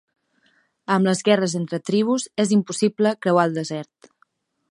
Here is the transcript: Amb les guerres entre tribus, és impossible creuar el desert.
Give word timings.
Amb 0.95 1.09
les 1.09 1.21
guerres 1.27 1.53
entre 1.59 1.79
tribus, 1.91 2.25
és 2.45 2.55
impossible 2.57 3.15
creuar 3.27 3.47
el 3.51 3.57
desert. 3.61 4.13